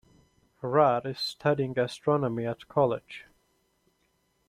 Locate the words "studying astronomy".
1.19-2.47